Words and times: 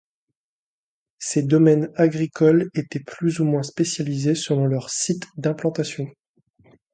Ces 1.19 1.43
domaines 1.43 1.91
agricoles 1.95 2.71
étaient 2.73 3.03
plus 3.03 3.39
ou 3.39 3.45
moins 3.45 3.61
spécialisés 3.61 4.33
selon 4.33 4.65
leur 4.65 4.89
site 4.89 5.27
d'implantation. 5.37 6.07